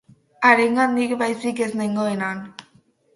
Harengandik 0.51 1.13
baizik 1.19 1.61
ez 1.65 1.67
nengoen 1.83 2.25
han. 2.29 2.41